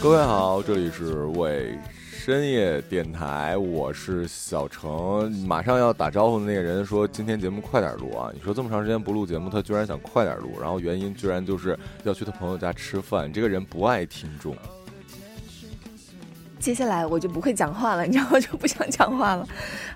[0.00, 1.76] 各位好，这里是为
[2.12, 5.28] 深夜电台，我是小程。
[5.44, 13.30] 马上要打招呼的那个人说：“今天节目快点录啊！”你说这么长时间不录节目，他居然想快点录，然后原因居然就是要去他朋友家吃饭。
[13.32, 14.56] 这个人不爱听众。
[16.58, 19.46] 接下来我就不会讲话了， 你知道我就不想讲话了。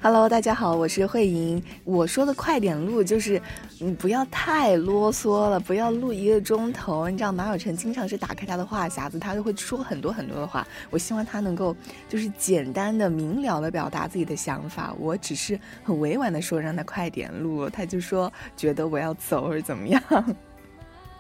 [0.01, 1.63] Hello，大家好，我是慧莹。
[1.85, 3.41] 我说的快点录就是，
[3.81, 7.11] 你不要太啰嗦了，不要录一个钟头。
[7.11, 10.65] 你知道马小晨经常是打开他的话匣子，他就会说很多很多的话。
[10.91, 11.75] 我希望他能够
[12.09, 14.95] 就是简单的、明了的表达自己的想法。
[14.99, 20.01] 我只是很委婉的说让他快点录，他就说觉得我要走或者怎么样。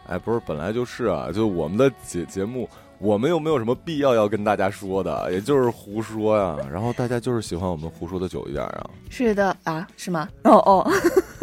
[0.06, 2.68] 哎，不是，本来就是啊，就我们的节节目。
[3.02, 6.56] 我们又没有什么必要要跟大家说的，也就是胡说呀。
[6.72, 8.90] 然后大家就是喜欢我们胡说的久一点啊。
[9.10, 10.28] 是的啊，是吗？
[10.44, 10.88] 哦哦，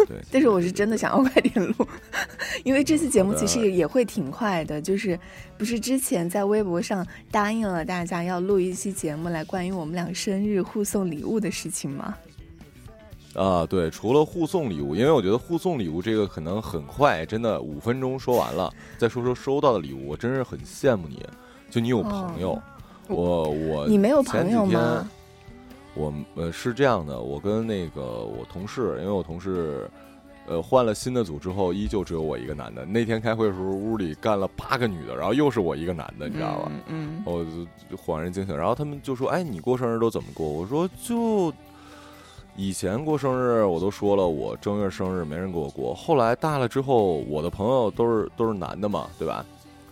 [0.08, 0.18] 对。
[0.32, 1.86] 但是我是真的想要快点录，
[2.64, 4.82] 因为这期节目其实也也会挺快的。
[4.82, 5.20] 就是
[5.58, 12.16] 不是之前在微博上答应了大家要录一期节目来关于我们俩生日互送礼物的事情吗？
[13.36, 18.74] 啊，对，除了互送礼物，因为我觉得互送礼物这个可能很快，真的五分钟说完了。
[18.98, 21.22] 再说说收到的礼物，我真是很羡慕你。
[21.70, 22.60] 就你有朋友，
[23.08, 25.08] 我我你没有朋友吗？
[25.96, 29.90] 我呃是这样的，我跟那个我同事，因为我同事
[30.48, 32.86] 呃换了新的组之后，依旧只有我一个男的。
[32.86, 36.72] 那天开会的时候，屋里干了八个女的，然后又是我一个男的，你知道吧？
[36.88, 37.44] 嗯，我
[37.90, 38.56] 就恍然惊醒。
[38.56, 41.52] 然后他们就说：“哎，你过生日都怎么过？”我说：“就
[42.56, 45.94] 以前过生日，我都说了，我正月生日没人给我过。
[45.94, 49.46] 后来大了之后，我的朋友都是都是男的嘛，对吧？”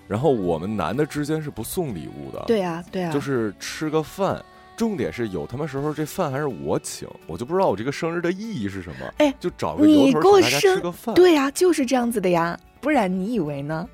[0.07, 4.43] 然后我们男的之间是不送礼物的，对呀，对呀，就是吃个饭，
[4.75, 9.13] 重点是有他妈时候这饭还是我请，我就不知道我这个生日的意义是什么。
[9.17, 13.87] 哎，就找个由头请大家吃个饭，对呀，就是这样子的呀，不然你以为呢？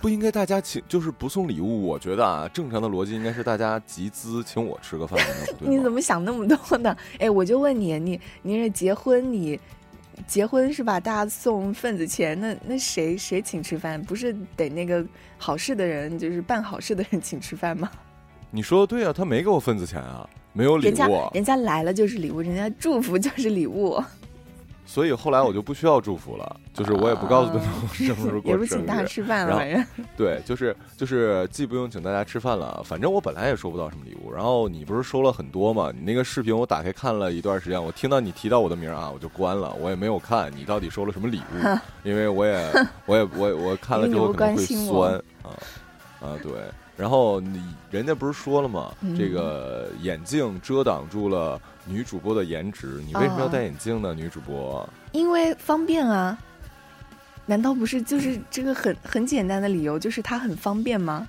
[0.00, 1.86] 不应该大家请，就是不送礼物。
[1.86, 5.18] 我觉得啊，正常的逻辑应该是大家集资请我吃个饭，
[5.60, 6.94] 你怎么想那么多呢？
[7.18, 9.58] 哎，我就问你，你你是结婚你？
[10.26, 10.98] 结婚是吧？
[10.98, 14.02] 大家送份子钱，那那谁谁请吃饭？
[14.02, 15.04] 不是得那个
[15.38, 17.90] 好事的人，就是办好事的人请吃饭吗？
[18.50, 20.90] 你说的对啊，他没给我份子钱啊，没有礼物。
[20.90, 24.02] 人家人家来了就是礼物，人家祝福就是礼物。
[24.86, 29.84] 所以后来我就不需要祝福了，就是我也不告诉他们生日过 也不请大家吃饭了，反正
[30.16, 34.32] 对，就是就是既不用请大家吃饭了，反正我本来也收不到什么礼物。
[34.32, 35.90] 然后你不是收了很多吗？
[35.94, 42.70] 你那个视频我打开看了一段时间，我听到你提到我的名啊，我就关了，我也没有看你到底收了什么礼物，因为我也
[43.06, 45.50] 我也我我看了之后可能会酸啊
[46.20, 46.52] 啊对。
[46.96, 48.94] 然后你人家不是说了吗？
[49.16, 51.60] 这个眼镜遮挡住了。
[51.86, 54.14] 女主播的颜值，你为什么要戴眼镜呢？
[54.14, 56.38] 女主播，因为方便啊。
[57.44, 61.28] 难道不是就是 这个很很简单的理由，就是它很方便吗？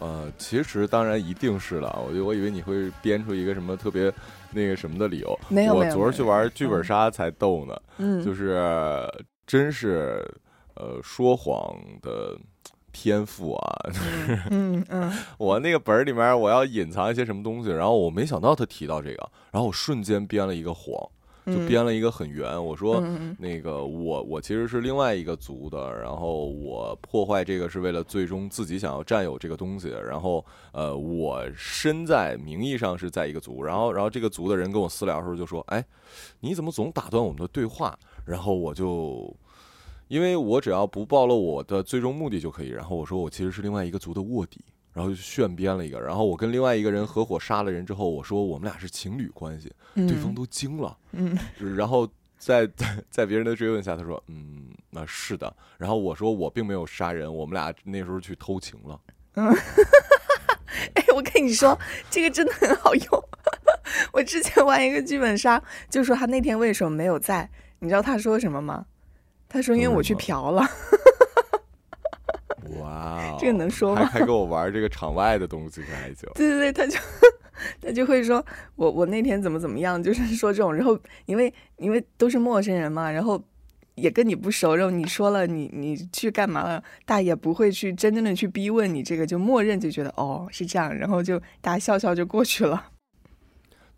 [0.00, 1.98] 呃，其实当然一定是了。
[1.98, 4.12] 我我以为你会编出一个什么特别
[4.50, 5.40] 那个什么的理由。
[5.48, 7.74] 没有我昨儿去玩剧本杀才逗呢。
[7.96, 8.60] 嗯，就是
[9.46, 10.22] 真是
[10.74, 12.36] 呃说谎的。
[12.92, 13.90] 天赋啊！
[14.50, 20.94] 嗯嗯， 我那个本儿里面我要隐藏一些什么东西，然后我没想到他提到这个，然后我瞬间编了一个谎，
[21.46, 22.62] 就编了一个很圆。
[22.62, 23.02] 我说
[23.38, 29.88] 那个我我其实是另外一个族的，然后我破坏这个是为了最终自己想要占有这个东西。
[29.88, 35.84] 然后呃，我身在名义上是在一个族，然后然后这个族的人跟我私聊的时候就说：“哎，
[36.40, 39.34] 你怎么总打断我们的对话？”然后我就。
[40.12, 42.68] 因为我只要不暴露我的最终目的就可以。
[42.68, 44.60] 然后我说我其实是另外一个族的卧底，
[44.92, 45.98] 然后就炫编了一个。
[45.98, 50.94] 然后我跟另外一个人合伙杀了人之后，我说我们俩是情侣关系，对方都惊了。
[51.12, 51.34] 嗯，
[51.74, 52.06] 然后
[52.36, 55.50] 在 在在别人的追问下，他说嗯，那是的。
[55.78, 59.00] 然后我说我并没有杀人，我们俩那时候去偷情了。
[59.36, 59.48] 嗯，
[60.92, 61.78] 哎，我跟你说，
[62.10, 63.24] 这个真的很好用。
[64.12, 68.84] 我之前玩一个剧本杀，就说他那天为什么没有在，你知道他说什么吗？
[69.52, 70.66] 他说：“因为我去嫖了。”
[72.80, 74.06] 哇，这个能说吗？
[74.06, 76.98] 还跟我玩这个场外的东西，还就对对对，他就
[77.82, 78.44] 他就会说
[78.76, 83.42] ：“我我那天怎么怎么样？”就是说这种，然后因为因为都是陌生人嘛，然后
[83.96, 92.91] 也跟你不熟，然后你说了你你去干嘛了，大家也不会去真正的去逼问你这个，就默认就觉得哦是这样，然后就大家笑笑就过去了。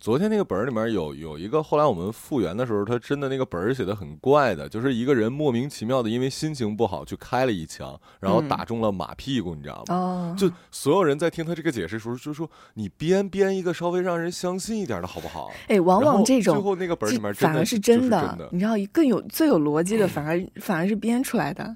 [0.05, 9.95] 昨天那个本儿里面有有一个，后来我们复原的时候，他真的那个本儿写的很怪的，就是一个人莫名其妙的因为心情不好去开了一枪，然后打中了马屁股，你知道吗？
[9.95, 15.51] 哦，就所有人在听他这个解释时候，就说你编编一个稍微让人相信一点的好不好？
[15.69, 21.75] 哎，往往这种最后那个本儿里面反而是真的，你知道，更有最有逻辑的 反而反而是编出来的。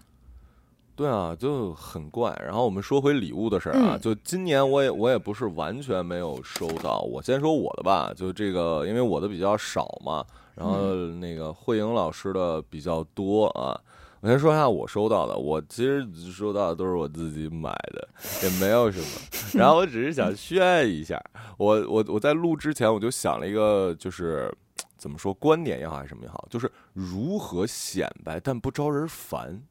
[0.99, 2.37] 对啊，就很怪。
[2.45, 6.99] 然后我们说回礼物的事儿啊，就今年我也我也不是完全没有收到。
[7.03, 13.81] 我先说我的吧，就这个，因为我的比较少嘛，然后那个慧颖老师的比较多啊。
[14.21, 18.09] 我先说一下我收到的，我其实收到的都是我自己买的，
[18.43, 19.06] 也没有什么。
[19.55, 21.23] 然后我只是想炫一下，
[21.59, 24.53] 我我我在录之前我就想了一个，就是
[24.97, 29.62] 怎么说观点也好还是什么也好，就是如何显摆但不招人烦。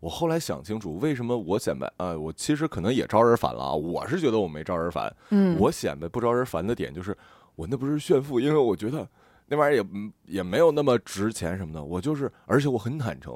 [0.00, 2.16] 我后来想清楚，为什么我显摆啊？
[2.16, 3.74] 我其实可能也招人烦了啊。
[3.74, 7.16] 我是觉得我没招人烦，嗯，我显摆不招人烦的点就是，
[7.54, 9.06] 我那不是炫富，因为我觉得。
[9.52, 13.34] 那玩意儿也也没有那么值钱什么的，我就是，而且我很坦诚，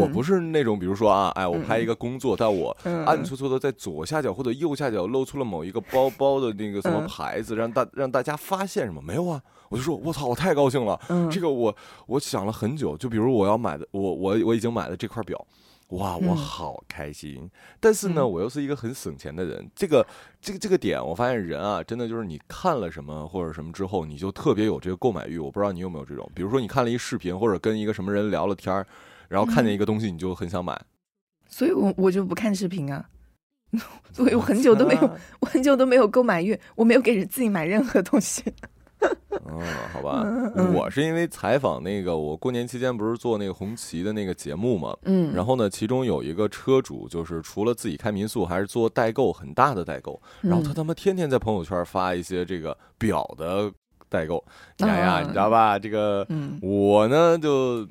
[0.00, 2.74] 我不是那种，比如说啊，哎，我拍一个工作，但我
[3.04, 9.38] 暗搓搓的在左下角或者右下角露出了某一个包包的那个什么牌子，让大让大家发现什么没有啊？
[9.68, 10.98] 我就说，我操，我太高兴了，
[11.30, 11.76] 这个我
[12.06, 15.46] 我想了很久，就比如我要买的，我我我已经买了这块表。
[15.90, 17.50] 哇，我好开心！
[17.80, 19.68] 但是呢，我又是一个很省钱的人。
[19.74, 20.06] 这个，
[20.40, 25.38] 这个，这个点，我发现人啊，真的就是你看了什么或者什么之后，你就特别有这个购买欲。
[25.38, 28.86] 我不知道你有没有这种，比如说你看了一视频，或者跟一个什么人聊了天儿，
[29.28, 30.80] 然后看见一个东西，你就很想买。
[31.48, 33.04] 所以我我就不看视频啊，
[34.12, 38.44] 所以我很久都没有，我很久都没有购买欲，我没有给自己买任何东西。
[39.46, 39.60] 嗯，
[39.92, 40.24] 好吧，
[40.74, 53.70] 我是因为采访那个，我过年期间不是做那个红旗的那个节目嘛，嗯，然后呢，其中有一个车主，就是除了自己开民宿，还是做代购，很大的代购，然后他他妈天天在朋友圈发一些这个表的
[54.08, 54.44] 代购，
[54.78, 55.78] 哎呀，你知道吧？
[55.78, 56.26] 这个，
[56.60, 57.86] 我呢就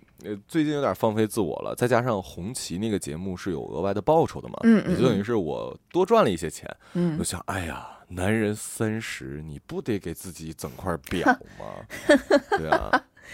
[0.47, 7.87] 最近有点放飞自我了，再加上红旗那个节目是有额外的报酬的嘛，嗯也就等于是我多赚了一些钱，嗯，我想，哎呀。
[8.09, 11.25] 男人三十，你不得给自己整块表
[11.59, 11.85] 吗？
[12.57, 12.89] 对啊，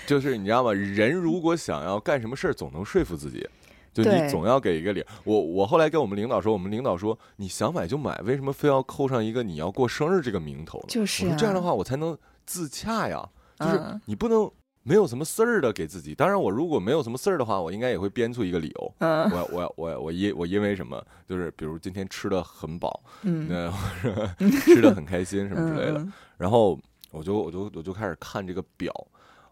[0.05, 0.73] 就是你知道吗？
[0.73, 3.47] 人如果想要干什么事儿，总能说服自己，
[3.93, 5.03] 就你总要给一个理。
[5.23, 10.85] 我我后来跟我们领导说，我们领导说，你想买就买，为什么非要扣上一个你要过生日这个名头呢？
[10.89, 13.29] 就是这样的话，我才能自洽呀。
[13.57, 14.51] 就是你不能。
[14.87, 18.93] 没有什么事儿的给自己，当然我如果没有什么事儿的话，我应该也会编出一个理由。
[18.99, 21.03] 我我我我因我因为什么？
[21.27, 23.49] 就是比如今天吃的很饱，嗯，
[24.61, 26.05] 吃的很开心什么之类的。
[26.37, 26.79] 然后
[27.09, 28.93] 我就我就我就开始看这个表，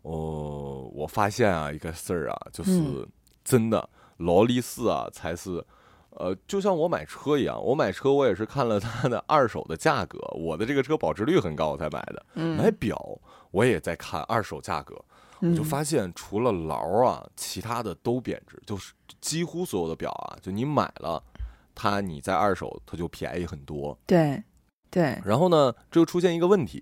[0.03, 3.07] 哦，我发现啊一个事儿啊，就是
[3.43, 5.65] 真的劳力士啊才是，
[6.11, 12.23] 呃，就像我买车一样，我买车我也是看了它的二手的价格，我的这个车保值率很高我才买的。
[12.35, 13.19] 买表
[13.49, 14.95] 我也在看二手价格。
[15.45, 21.21] 我就发现，除了劳啊，其他的都贬值，就是几乎所有的表啊，就你买了
[21.75, 23.97] 它，你在二手它就便宜很多。
[24.05, 24.41] 对，
[24.89, 25.21] 对。
[25.25, 26.79] 然后呢，这就出现一个问题，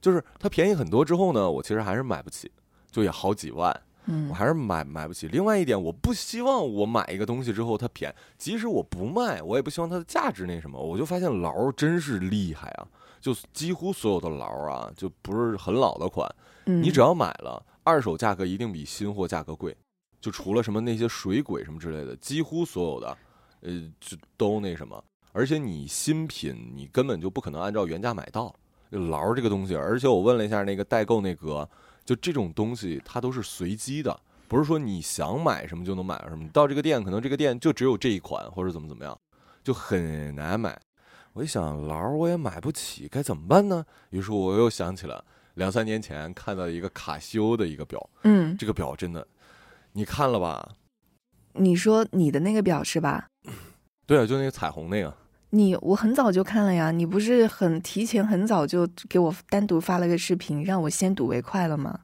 [0.00, 2.48] 就是它便宜很多之后呢，我其实还是买不起，
[2.92, 3.74] 就也好几万，
[4.04, 5.26] 嗯，我还是买买不起。
[5.26, 10.78] 另外一点，我不希望我买一个东西之后它便宜，即使我不卖，我也不希望它的价值那什么。
[10.78, 12.86] 我就发现劳真是厉害啊，
[13.20, 16.32] 就几乎所有的劳啊，就不是很老的款，
[16.66, 17.60] 你只要买了。
[17.86, 19.76] 二手价格一定比新货价格贵，
[20.20, 23.18] 就除了什么那些水鬼什么之类的，几乎所有的，
[23.60, 25.00] 呃，就都那什么。
[25.30, 28.52] 而且你新品，你根本就不可能按照原价买到。
[28.90, 31.68] 劳这个东西，而且我问了一下那个代购那哥，
[32.04, 36.48] 就这种东西它都是随机的，不是说你想买什么就能买什么。
[36.48, 39.16] 到这个店，可能这个店就只有这一款，或者怎么怎么样，
[39.62, 40.76] 就很难买。
[41.34, 43.84] 我一想，劳我也买不起，该怎么办呢？
[44.10, 45.24] 于是我又想起了。
[45.56, 49.26] 两三年前看到一个卡西欧的一个表，嗯，这个表真的，
[49.92, 50.72] 你看了吧？
[51.54, 53.28] 你说你的那个表是吧？
[54.06, 55.12] 对啊，就那个彩虹那个。
[55.50, 62.00] 你我很早就看了呀，你不是很提前很早就给我单独发了个视频，让我先睹为快了吗？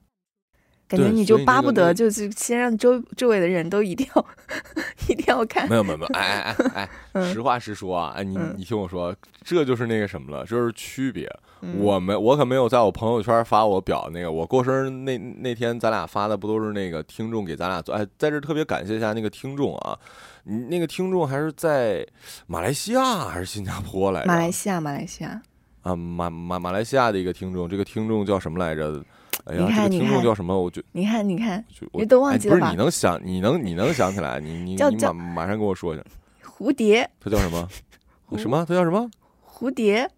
[0.99, 4.27] 感觉你就巴不得就是先让周周围的人都一定要
[5.09, 5.69] 一定要看。
[5.69, 11.31] 没有没有没有，哎哎哎哎， 实话实说啊，哎你你听我说，这就是那个什么了，这是区别。
[11.79, 17.95] 我没我可没有在我朋友圈发我表那个，我过生日那那天咱俩发的不都是那个听众给咱俩做？
[17.95, 19.97] 哎，在这特别感谢一下那个听众啊，
[20.43, 22.05] 你那个听众还是在
[22.49, 24.27] 马来西亚还是新加坡来着？
[24.27, 25.41] 马来西亚，马来西亚
[25.83, 29.01] 啊，马马马来西亚的一个听众，这个听众叫什么来着？
[29.45, 30.61] 哎呀，这个听众叫什么？
[30.61, 32.61] 我就你看，你看，你都忘记了吧？
[32.61, 34.39] 不是你能想，你能你能想起来？
[34.41, 36.05] 你你你马马上跟我说一下。
[36.45, 37.69] 蝴蝶，他叫什么？
[38.39, 38.65] 什么？
[38.67, 39.11] 他叫什么？
[39.47, 40.09] 蝴蝶。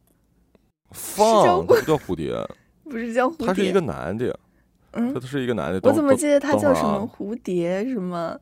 [0.90, 2.32] 放，他不叫蝴蝶，
[2.84, 3.46] 不是叫蝴蝶。
[3.46, 4.38] 他是一个男的，
[4.92, 5.80] 嗯，他是一个男的。
[5.82, 7.84] 我怎么记得他叫什么蝴蝶？
[7.88, 8.38] 什么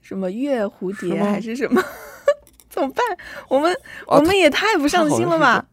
[0.00, 1.80] 什么月蝴蝶还是什么？
[2.70, 3.04] 怎么办？
[3.48, 3.74] 我们
[4.06, 5.64] 我们也太不上心了吧！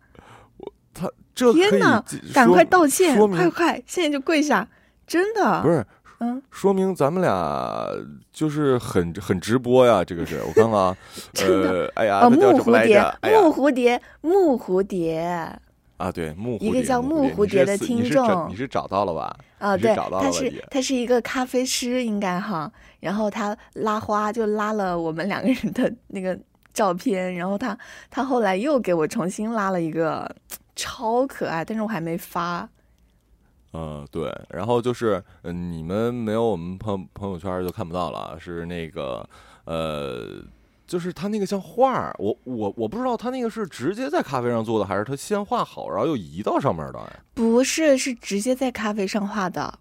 [1.35, 2.03] 这天哪！
[2.33, 4.67] 赶快道歉，快快，现在就跪下！
[5.05, 5.85] 真的不是
[6.19, 7.85] 嗯，说明咱们俩
[8.31, 10.03] 就是很很直播呀。
[10.03, 10.97] 这个是我看看啊，
[11.43, 15.19] 呃，哎呀，木蝴蝶，木蝴蝶，木蝴蝶
[15.97, 19.35] 啊，对，木一个叫木蝴蝶的听众，你是找到了吧？
[19.57, 22.71] 啊，对，他是他是一个咖啡师，应该哈。
[22.99, 26.37] 然后他拉花就拉了我们两个人的那个
[26.73, 27.77] 照片，然后他
[28.09, 30.33] 他后来又给我重新拉了一个
[30.75, 32.67] 超可爱，但是我还没发。
[33.73, 39.27] 嗯，对，然后就是，嗯，你们没有我们朋朋友圈就看不到了，是那个，
[39.65, 40.43] 呃，
[40.85, 46.99] 就是他那个像画儿，我我我不知道他那个是直接在咖啡上做的，还是他先画好，然后又移到上面的？
[47.33, 49.79] 不是，是直接在咖啡上画的。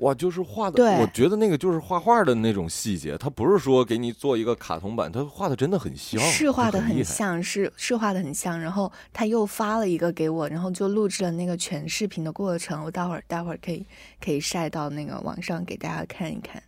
[0.00, 8.58] 哇，就是画的，我觉得那个就是画画的那种细节，他不是说给你做一个卡通版，他画的真的很像，是画的很像，是是画的很像。
[8.58, 13.84] 然后他又发了一个给我，然后就录制了那个全视频的过程，我待会儿待会儿可以
[14.24, 16.62] 可以晒到那个网上给大家看一看。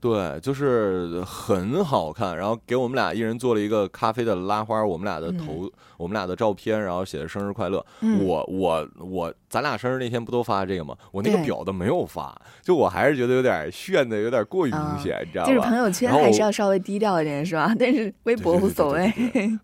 [0.00, 7.84] 对，就是很好看，然后给我们俩一人做了一个咖啡的拉花，我们俩的头，我们俩的照片，然后写的生日快乐。
[8.24, 10.96] 我我我，咱俩生日那天不都发这个吗？
[11.12, 15.48] 我那个表的没有发，就我还是觉得有点炫的，有点过于明显，你知道吗？
[15.48, 17.74] 就是朋友圈还是要稍微低调一点，是吧？
[17.78, 19.12] 但是微博无所谓。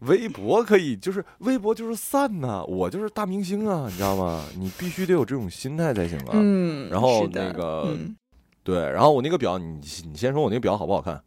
[0.01, 4.45] 微博可以，就是微博就是散呐，我就是大明星啊，你知道吗？
[4.59, 6.33] 你必须得有这种心态才行啊。
[6.35, 7.97] 嗯，然后那个。
[8.67, 9.79] 对，然后我那个表，你
[10.11, 11.23] 你先说，我那个表好不好看？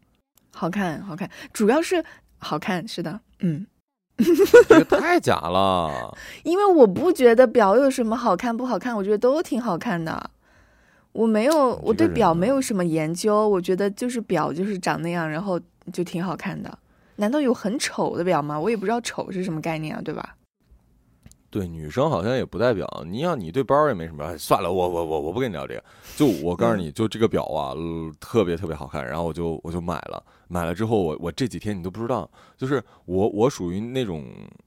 [0.51, 2.03] 好看，好看，主要是
[2.38, 3.65] 好看，是的，嗯。
[4.67, 6.13] 这个太假了。
[6.43, 10.29] 因为我不觉得表有什么好看不好看，我觉得都挺好看的。
[11.13, 15.58] 我没有，我对表没有什么研究，我觉得就是表就是长那样，然后
[15.93, 16.77] 就挺好看的。
[17.15, 18.60] 难道有很丑的表吗？
[18.60, 20.36] 我也不知道丑是什么概念啊，对吧？
[21.49, 25.83] 对女生好像也不代表，你要你对包也没什么，算了，我我我我不跟你聊这个。
[26.15, 27.73] 就我告诉你就这个表啊，
[28.19, 34.25] 特别特别好看，然后我就我就买了，买了之后我我这几天你都不知道，就是我我属于那种，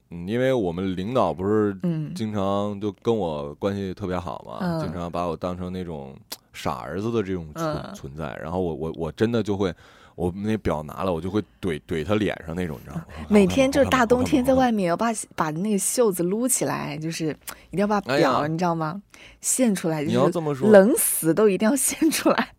[0.09, 1.77] 因为我们领导不是
[2.15, 6.15] 经常就跟我关系特别好嘛，经常把我当成那种
[6.51, 9.73] 傻儿子的这种存存在，然后我我我真的就会。
[10.15, 13.05] 我那表拿了，我就会怼怼他脸上那种，你知道吗？
[13.29, 17.35] 每天就是大冬天在外面，要把把那个袖子撸起来，就是
[17.71, 19.01] 一定要把表，你知道吗？
[19.41, 22.53] 献出来，就是冷死都一定要献出来，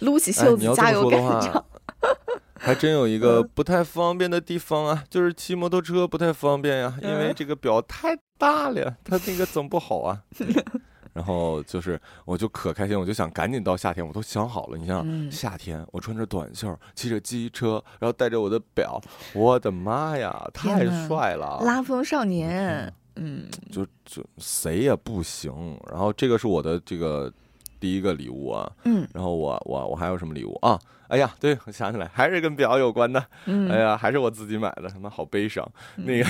[0.00, 1.66] 撸起袖子加油干，你知道？
[2.56, 10.22] 还真有一个不太方便的地方啊，就是骑摩托车不太方便呀，因为这个表太大了，它那个整不好啊。
[11.14, 14.76] 然后就是，我就可开心，我就想赶紧到夏天，我都想好了。
[14.76, 19.00] 你像夏天，我穿着短袖，骑着机车，然后带着我的表，
[19.32, 21.60] 我的妈呀，太帅了！
[21.64, 25.78] 拉风少年，嗯，就就谁也不行。
[25.88, 27.32] 然后这个是我的这个
[27.78, 30.76] 第一个礼物啊，嗯，然后我我我还有什么礼物啊？
[31.06, 33.24] 哎呀，对，我想起来，还是跟表有关的。
[33.44, 35.64] 嗯哎呀，还是我自己买的，他妈好悲伤。
[35.94, 36.28] 那个，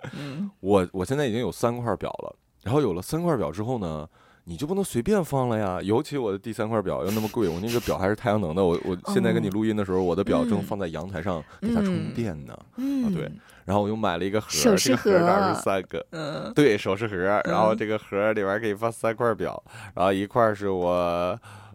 [0.60, 2.34] 我我现在已经有三块表了。
[2.68, 4.06] 然后有了三块表之后呢，
[4.44, 5.80] 你就不能随便放了呀。
[5.82, 8.62] 尤其我的第三块表又那么贵，我那个表还是太阳能的。
[8.62, 12.52] 我我现在跟你录音的时候，我的表正放在阳台上给它充电呢。
[12.52, 13.32] 啊，对。
[13.64, 17.16] 然后我又买了一个盒，这个盒上是三个，嗯，对，首饰盒。
[17.16, 20.90] 然后这个盒里边可以放三块表，然后一块是我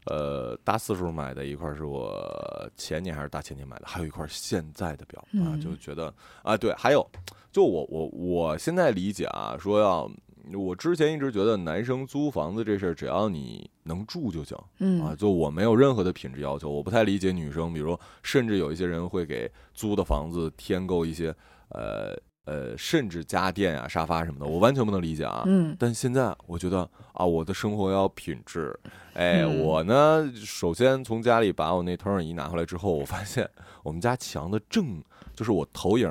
[0.05, 7.03] 呃大四时候买的，一块是我前年还是大前年买的，还有一块现在的表啊，就觉得啊，对，还有
[7.51, 10.07] 就我我我现在理解啊，说要。
[10.51, 16.69] 我之前一直觉得男生租房子这事儿，只要你能住就行，嗯啊，就我没有任何的品质要求。
[16.69, 21.33] 我不太理解女生，比如甚至有一些人会给租的房子添购一些，
[21.69, 22.13] 呃
[22.45, 25.43] 呃，甚至家电啊、沙发什么的，我完全不能理解啊。
[25.45, 26.81] 嗯，但现在我觉得
[27.13, 28.77] 啊，我的生活要品质。
[29.13, 33.50] 哎，我呢，首先从家里把我那投影仪拿回来之后，我发现
[33.81, 35.01] 我们家墙的正，
[35.33, 36.09] 就是我投影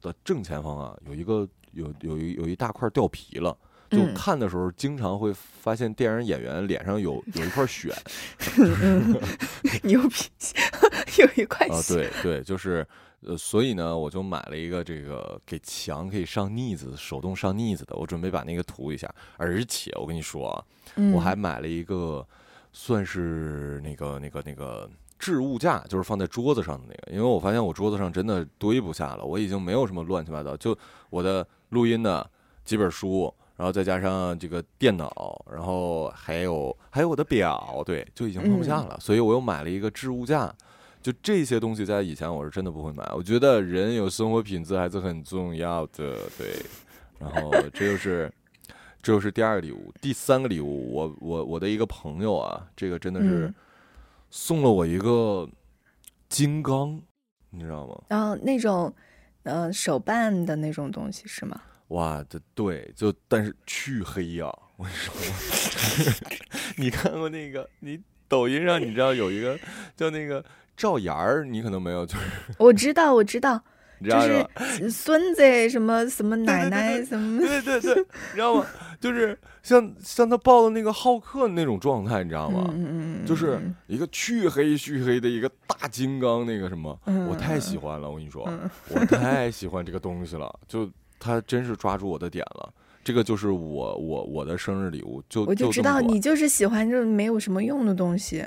[0.00, 3.54] 的正前方啊，有一个有有一有一大块掉皮了。
[3.90, 7.92] 就看的时候，经常会发现电影演员脸上有 有一块癣，
[9.84, 10.28] 牛皮，
[11.18, 12.86] 有一块啊，对对，就是
[13.20, 19.08] 呃，所以呢，我就买了一个这个给墙可以上腻子、手动上腻子的，我准备把那个涂一下。
[19.36, 20.64] 而且我跟你说啊，
[21.12, 22.26] 我还买了一个
[22.72, 30.76] 算是那个那个那个置物架，就是放在桌子上的那个，因为我发现我桌子上真的堆不下了，我已经没有什么乱七八糟，就
[31.10, 32.28] 我的录音的
[32.64, 33.32] 几本书。
[33.56, 38.98] 然后再加上这个电脑，然后还有还有我的表，对，就已经放不下了。
[39.00, 40.54] 所以我又买了一个置物架。
[41.02, 43.04] 就这些东西，在以前我是真的不会买。
[43.14, 46.56] 我觉得人有生活品质还是很重要的，对。
[47.18, 48.32] 然后这就是
[49.02, 49.92] 这就是第二个礼物。
[50.00, 53.52] 第三个礼物，我我我的一个朋友啊，这个真的是
[54.30, 55.46] 送了我一个
[56.30, 56.98] 金刚，
[57.50, 58.00] 你知道吗？
[58.08, 58.90] 然后那种，
[59.42, 61.60] 呃，手办的那种东西是吗？
[61.94, 64.46] 哇，这对，就但是黢黑呀！
[64.76, 65.14] 我跟你说，
[66.76, 67.68] 你看过那个？
[67.80, 69.56] 你抖音上你知道有一个
[69.96, 70.44] 叫那个
[70.76, 72.24] 赵岩儿，你可能没有，就是
[72.58, 73.62] 我知道，我知道。
[74.02, 78.66] 就是孙子什么什么奶奶什么，对对对，你知道吗？
[79.00, 82.66] 就是像像他抱的那个浩克那种状态，你知道吗？
[82.74, 86.98] 嗯嗯嗯，就是一个黢黑黢黑的一个大金刚，那个什么，
[87.30, 88.10] 我太喜欢了。
[88.10, 88.46] 我跟你说，
[88.90, 90.90] 我太喜欢这个东西了，就
[91.24, 92.70] 他真是抓住我的点了。
[93.02, 98.44] 这个就是我我我的生日礼物，就我就知道你就是喜欢这种没有什么用的东西。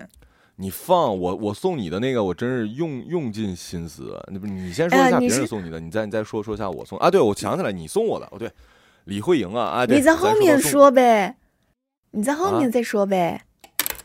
[0.55, 4.19] 你放我，我送你的那个，我真是用用尽心思。
[4.31, 7.11] 那不，你先说一下别人送你的，你再你再说说一下我送啊？
[7.11, 8.51] 对，我想起来，你送我的哦，对，
[9.05, 9.85] 李慧莹啊啊！
[9.85, 11.37] 你在后面说呗，
[12.11, 13.43] 你在后面再说呗，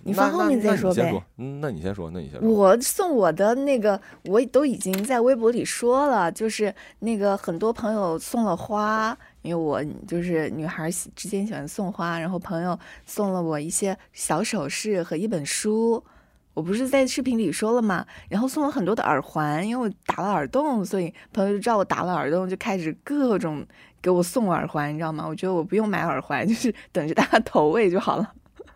[0.05, 1.23] 你放后面再说呗。
[1.37, 2.51] 嗯，那你先说，那你先说。
[2.51, 16.03] 我送我的那个，我都已经在微博里说了，就是那个很多朋友送了花，因为我就是女孩之间喜欢送花，然后朋友送了我一些小首饰和一本书。
[16.55, 18.05] 我不是在视频里说了吗？
[18.29, 23.65] 然后送了很多的耳环，因为我打了耳洞，所以朋友就知道我打了耳洞，就开始各种
[24.03, 25.27] 给我送耳环，你知道吗？
[25.27, 28.31] 我觉得我不用买耳环，就是等着大家投喂就好了。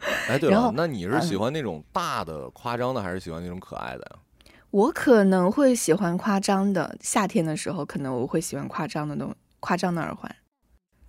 [0.29, 4.53] 哎，对了，那你是喜欢那种大的夸张的，还是喜欢那种可爱的呀？
[4.71, 10.35] 我可能会喜欢夸张的，夏天的时候可能我会喜欢夸张的东夸张的耳环。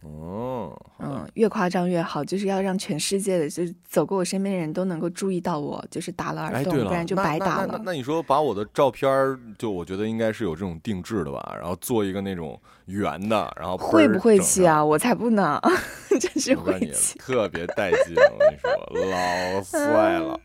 [0.08, 7.80] 哦，嗯，越夸张越好，就是要让全世界的，就是走过我身边的人都能够注意到我，就是打了耳洞，不然就白打了。
[7.84, 9.10] 那你说把我的照片
[9.58, 14.84] 就我觉得应该是有这种定制的吧，然后做一个那种圆的，然后会不会气啊？
[14.84, 15.62] 我才不呢，
[16.20, 18.72] 真是会气，特别带劲，我跟你说，
[19.12, 20.40] 老 帅了。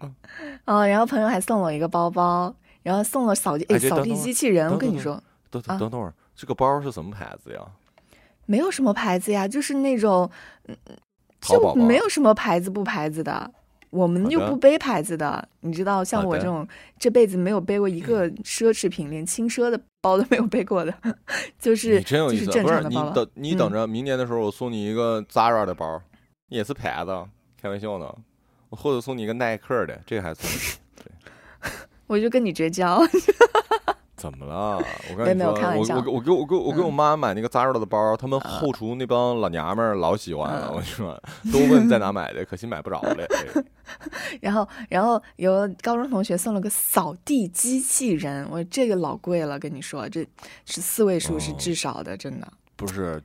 [0.66, 7.60] 哦，然后朋友还送了我一个包包，然后送了扫地哎扫地机器人，我跟你说，等等等会儿，这个包是什么牌子呀？
[8.46, 10.30] 没有什么牌子呀，就是那种，
[10.66, 10.76] 嗯，
[11.40, 13.50] 就没有什么牌子不牌子的，
[13.90, 16.66] 我们又不背牌子的，你知道，像我这种
[16.98, 20.94] 这辈子没有背过一个奢侈品，连轻奢的包都没有背过的，
[21.58, 26.00] 就是你真有意思，不是你等你等着，明年的时候我送你一个 Zara 的包，
[26.48, 27.10] 也是牌子，
[27.60, 28.12] 开玩笑呢，
[28.70, 30.48] 或者送你一个耐克的，这个还送，
[30.96, 31.70] 对，
[32.06, 33.00] 我就跟你绝交。
[34.22, 34.80] 怎么了？
[35.10, 40.68] 我跟你说，我我我给我给我给我妈买那个 Zara 的包，他们后厨那帮老娘们儿老喜欢了。
[40.68, 41.20] 我跟你说，
[41.52, 43.16] 都问在哪买的，可惜买不着了。
[44.40, 50.24] 然后，然后有高中同学送了个扫地机器人，我这个老贵了，跟你说，这
[50.66, 52.46] 是四位数是至少的，真的。
[52.76, 53.20] 不是，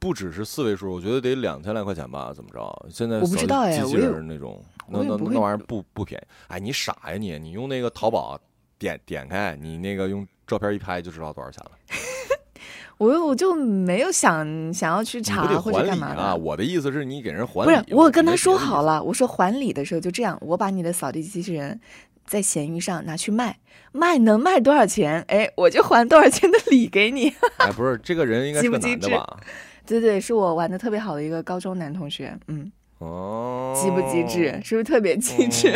[0.00, 2.32] 不只是四位数，我觉得得两千来块钱吧？
[2.34, 2.88] 怎么着？
[2.90, 6.26] 现在我不知道哎，机器人那种，那那那玩意儿不不便宜。
[6.48, 7.38] 哎，你傻呀你？
[7.38, 8.36] 你用那个淘宝。
[8.78, 11.70] 点点开，你那个用照片一拍就知道多少钱了。
[12.98, 16.34] 我我就没有想想要去查或者干嘛啊？
[16.34, 17.94] 我的意思是你给人还不是？
[17.94, 21.78] 我跟他说好了，我说还礼的时候就这样，我把你的扫地机器人
[22.24, 23.58] 在闲鱼上拿去卖，
[23.92, 25.22] 卖能卖多少钱？
[25.28, 27.30] 哎，我就还多少钱的礼给你。
[27.58, 29.40] 哎，不是，这个人应该是男的吧？
[29.84, 32.34] 对对，是我玩的特别好的一个高中男同学。
[32.46, 34.58] 嗯，哦，机不机智？
[34.64, 35.70] 是不是特别机智？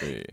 [0.00, 0.26] 对。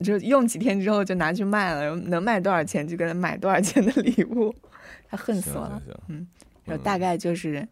[0.00, 4.54] 就用几天之后就拿去卖了，能卖多少钱就给他买多少钱的礼物，
[5.08, 5.80] 他恨死我了。
[6.08, 6.26] 嗯，
[6.64, 7.66] 然后大概就是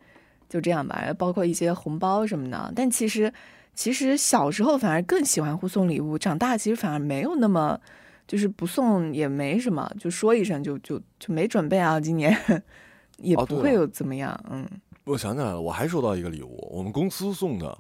[0.48, 2.72] 就这样吧，包括一些红包什么的。
[2.76, 3.32] 但其实
[3.74, 7.78] 其实小时候反而更喜欢互送礼物，长大其实反而没有那么
[8.26, 12.36] 就是不送也没什么，就说一声就就就没准备啊，今年
[13.18, 14.38] 也不会有怎么样。
[14.50, 14.66] 嗯，
[15.04, 17.76] 我想起来了，我还收到一个礼物，我们公司送的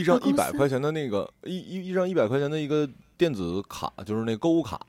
[0.00, 2.88] 一张一百块钱的那个一一一张一百块钱的一个。
[3.18, 4.80] 电子卡就是那购物卡，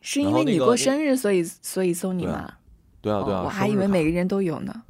[0.00, 2.54] 是因为你过生日，所以所以送你吗？
[3.00, 4.82] 对啊对啊，我还以为每个人都有呢。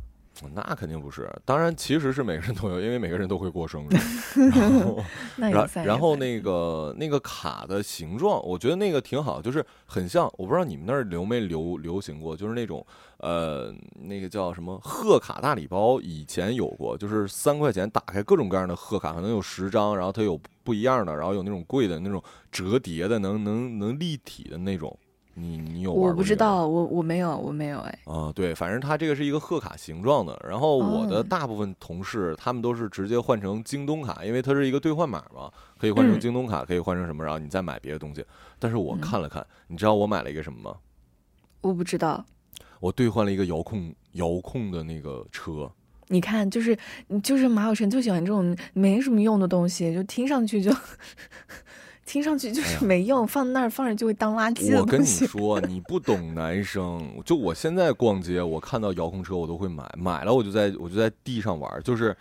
[0.55, 3.97] 那肯定不是，当然其实是每个人都有，因为每个人都会过生日。
[4.51, 5.05] 然后，
[5.37, 10.31] 然然后那个那个卡的形状，我觉得那个挺好，就是很像。
[10.37, 12.85] 我不知道你们那儿流没流流行过，就是那种
[13.19, 22.23] 呃，那个叫什么贺卡大礼包，以前有过，就是三块钱打开各种各样的贺卡，可能有十张，然后它有不一样的，然后有那种贵的那种
[22.53, 24.97] 折叠的，能能能立体的那种。
[25.39, 27.99] 你你有我不知道，我我没有，我没有哎。
[28.05, 30.39] 啊，对，反正它这个是一个贺卡形状的。
[30.49, 38.25] 然后我的大部分同事，他们都是直接换成京东卡，因为它是一个兑换码嘛，可以换成京东卡，可以换成什么，然后你再买别的东西。
[38.59, 40.77] 但是我看了看，你知道我买了一个什么吗？
[41.61, 42.25] 我不知道。
[42.81, 45.71] 我兑换了一个遥控遥控的那个车，
[46.09, 46.77] 你看，就是
[47.23, 50.73] 就是马有成就喜欢这种没什么用的东西，就听上去就
[52.09, 57.07] 听上去就是没用，放那儿放着就会当垃圾我跟你说，你不懂男生。
[57.25, 62.17] 就我现在逛街，我看到遥控车我都会买，买了我就在我就在地上玩，就是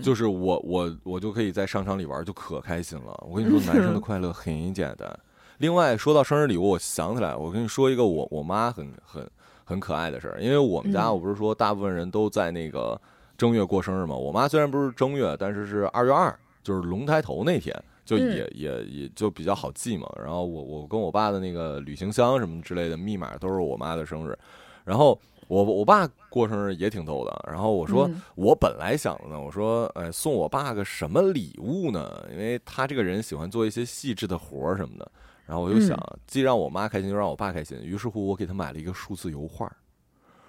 [0.00, 3.26] 就是我我我就可以在商场里玩，就可开心了。
[3.28, 5.18] 我跟你说，男生的 快乐很简单。
[5.58, 9.28] 另外说到生日礼物，我想起来，我跟你说一个我我妈很很
[9.64, 13.00] 很可爱的事儿，因为我们家我不是说大部分人都在那个。
[13.38, 17.74] 正月过生日嘛，我妈虽然不是正月，但是是二月二，就是龙抬头那天，
[18.04, 20.08] 就也也也就比较好记嘛。
[20.18, 24.38] 然后我我跟我爸的那个旅行箱什么之类的密码都是我妈的生日。
[24.84, 27.44] 然后我我爸过生日也挺逗的。
[27.48, 32.26] 然后我说我本来想的呢，我说哎送我爸个什么礼物呢？
[32.32, 35.10] 因为他这个人喜欢做一些细致的活儿什么的。
[35.46, 37.78] 然后我就想既让我妈开心，又让我爸开心。
[37.82, 39.70] 于是乎我给他买了一个数字油画。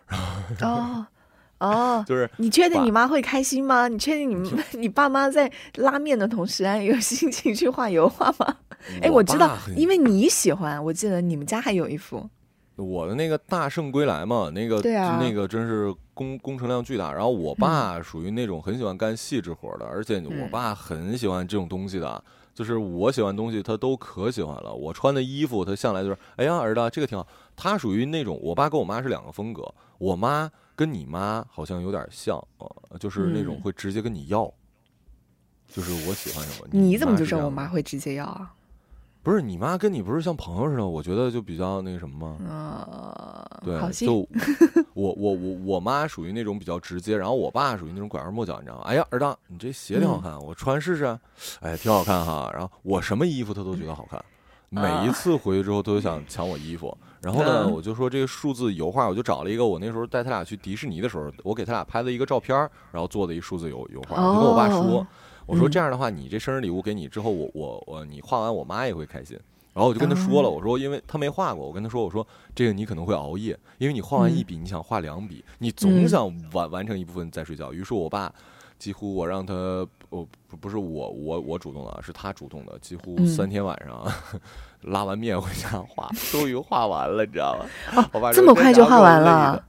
[0.62, 1.06] 哦。
[1.64, 3.88] 哦， 就是你确定你妈会开心吗？
[3.88, 8.58] 你确定你们 你爸妈在拉面的同时啊，有心情去画油画吗？
[9.02, 12.30] 哎，我知道，因为你喜欢，我记得你们家还有一幅。
[12.76, 17.14] 我的那个大圣归来嘛，那个那个真是工工程量巨大。
[17.14, 22.24] 然后我爸属于那种很喜欢干细致活的，而且我爸很喜欢这种东西的，
[22.54, 24.74] 就是我喜欢东西他都可喜欢了。
[24.74, 27.26] 我穿的衣服他向来就是，哎呀儿子这个挺好。
[27.56, 30.52] 他属于那种，我爸跟我妈是两个风格，我妈。
[30.76, 32.66] 跟你妈好像有点像啊，
[33.00, 34.52] 就是那种会直接跟你要，
[35.68, 36.68] 就是我喜欢什么。
[36.72, 38.54] 你怎么就知道我妈会直接要啊？
[39.22, 40.86] 不是你妈跟你不是像朋友似的？
[40.86, 42.46] 我觉得就比较那个什么吗？
[42.52, 44.28] 啊，对，就
[44.94, 48.84] 我我我我妈属于那种比较直接，然后我爸属于那种拐弯抹角，你知道吗？
[48.84, 51.18] 哎呀，儿子，你这鞋挺好看，我穿试试。
[51.62, 52.52] 哎，挺好看哈。
[52.54, 54.22] 然后我什么衣服他都觉得好看，
[54.82, 56.96] 每一次回去之后都想抢我衣服。
[57.22, 62.58] 然后呢，我就说这个数字油画，我就找了一个我那时候带他俩去迪士尼的时候，我给他俩拍的一个照片，
[62.92, 64.22] 然后做的一数字油油画。
[64.22, 65.08] 我就跟我爸说，
[65.46, 69.40] 我说这样的话，你这生日礼物给你之后，我我我你画完，我妈也会开心。
[69.74, 77.72] 然后我就跟他说了，我说因为他没画过，我跟他说，我说这个你可能会熬夜，因为你画完一笔，你想画两笔，你总想完完成一部分再睡觉。
[77.72, 78.32] 于是我爸
[78.78, 84.06] 几乎我让他，我不不是我我我主动的，是他主动的，几乎三天晚上。
[84.84, 88.10] 拉完面回家画，终于画完了，你知道吗？
[88.12, 89.64] 我爸这么快就画完了，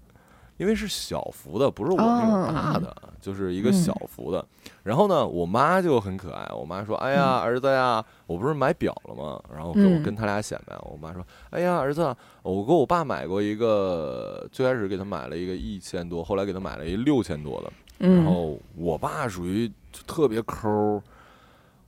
[0.57, 4.44] 因为是小幅的，不是我那种大的，就是一个小幅的。
[4.83, 17.72] 然后呢，我妈就很可爱，我妈说：“哎呀，儿子呀，我不是买表了吗？”然后跟我跟他俩显摆，我妈说：“哎呀，儿子，我给我爸买过一个，最开始给他买了一个一千多，后来给他买了一六千多的。
[17.98, 19.70] 然后我爸属于
[20.07, 21.02] 特别抠，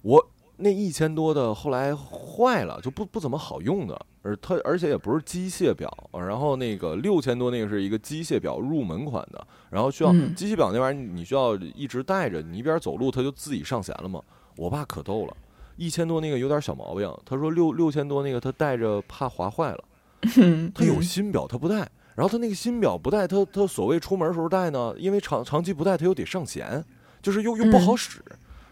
[0.03, 0.25] 我。”
[0.59, 14.19] 那一千多的后来坏了，就不不怎么好用的，而他而且也不是机械表，然后那个六千多那个是一个机械表入门款的，然后需要机械表那玩意儿你需要一直带着，你一边走路它就自己上弦了嘛。
[14.57, 15.37] 我爸可逗了，
[15.77, 19.85] 一千多那个有点小毛病，他说六六千多那个他带着怕划坏了，
[20.75, 21.87] 他有新表他不带，
[22.17, 26.85] 然后他那个新表不带，他他所谓出门时候带呢，因为长长期不带他又得上弦，
[27.23, 28.21] 就是又又不好使，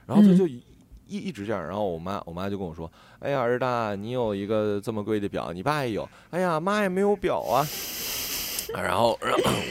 [0.07, 0.49] 然后他就。
[1.07, 6.09] 一一直这样，然后我妈我妈就跟我说：“哎呀，儿子，你有一个这么贵的表，你爸也有。
[6.31, 7.61] 哎呀，妈也没有表啊。
[8.73, 9.17] ”然后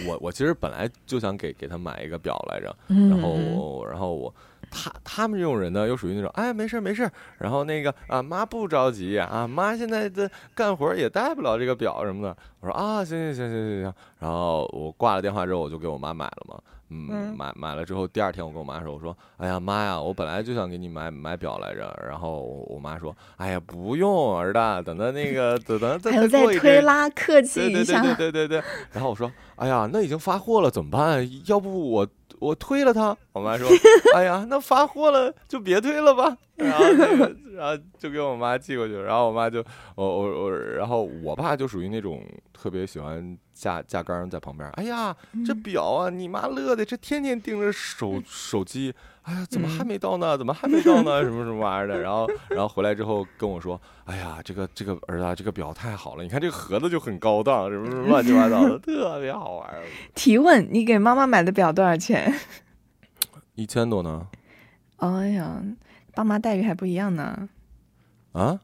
[0.06, 4.34] 我我其实本来就想给给他买一个表来着，然后然后我
[4.74, 12.36] 他他们这种人呢，又属于那种哎没事没事，然后那个啊妈不着急啊，妈现在的干活也带不了这个表什么的。
[12.60, 16.60] 我说啊行行行行行行，然后我挂了电话之后，我就给我妈买了嘛。
[16.96, 28.64] 嗯，买买了之后，第二天我跟我妈说，我说，哎呀妈呀，我本来就想给你买买表来着，然后我妈说，哎呀不用，儿子，等到那个等等等还再推拉客气一下，对对对对对对。
[28.92, 31.30] 然后我说，哎呀，那已经发货了，怎么办？
[31.46, 32.08] 要不我。
[32.40, 33.70] 我退了他，我妈说：
[34.14, 38.94] “哎呀，那发货了就别退了吧。”然后那个，然后就给我妈寄过去。
[39.00, 39.64] 然后我妈就，
[39.96, 44.70] 我我我，然后我爸就属于那种特别喜欢架架杆在旁边。
[44.72, 48.94] 哎呀，这表啊，你妈乐的，这天天盯着手手机。
[49.24, 50.38] 哎呀，怎么还没到呢？
[50.38, 51.22] 怎么还没到呢？
[51.24, 52.00] 什么什么玩意儿的？
[52.00, 56.24] 然后，然后回来之后跟我说：“哎呀，这个这个儿子，这个表太好了！
[56.24, 59.74] 你看这个盒子就很高档，什么什么乱七八糟的，特别好玩。”
[60.14, 62.34] 提问：你给妈妈买的表多少钱？
[63.56, 64.28] 一千多呢。
[64.98, 65.64] 哎呀，
[66.14, 67.48] 爸妈待遇还不一样呢。
[68.34, 68.60] 啊？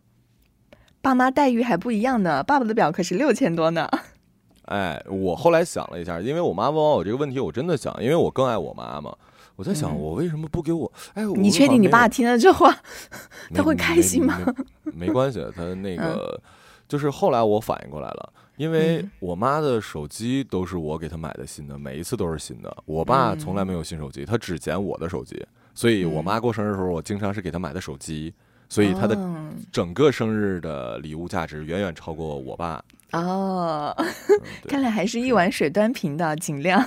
[1.01, 2.43] 爸妈待遇还不一样呢。
[2.43, 3.89] 爸爸的表可是六千多呢。
[4.65, 9.15] 哎，我后来想了一下，因为我妈问完我这个问题，我真的想，因为我更爱我妈嘛。
[9.59, 10.89] 我在想，我为什么不给我？
[11.15, 12.73] 哎，你确定你爸听了这话，
[13.53, 14.39] 他会开心吗？
[14.85, 16.41] 没关系，他那个
[16.87, 22.73] 就是后来我反应过来了，因为我妈的手机都是我给她买的新的，每一次都是新的。
[22.85, 25.45] 我爸从来没有新手机，他只捡我的手机。
[25.75, 28.33] 所以我妈过生日的时候，我经常是给她买的手机，
[28.69, 29.17] 所以她的
[29.73, 32.81] 整个生日的礼物价值远远超过我爸。
[33.11, 33.93] 哦，
[34.69, 36.81] 看来还是一碗水端平的，尽量。